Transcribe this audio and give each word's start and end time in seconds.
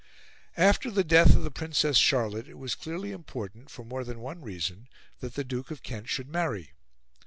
After 0.57 0.89
the 0.89 1.03
death 1.03 1.35
of 1.35 1.43
the 1.43 1.51
Princess 1.51 1.95
Charlotte 1.95 2.47
it 2.47 2.57
was 2.57 2.73
clearly 2.73 3.11
important, 3.11 3.69
for 3.69 3.85
more 3.85 4.03
than 4.03 4.19
one 4.19 4.41
reason, 4.41 4.89
that 5.19 5.35
the 5.35 5.43
Duke 5.43 5.69
of 5.69 5.83
Kent 5.83 6.09
should 6.09 6.27
marry. 6.27 6.71